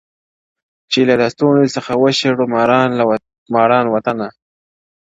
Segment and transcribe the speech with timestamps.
[0.91, 2.45] •چي له لستوڼي څخه وشړو
[3.53, 4.27] ماران وطنه-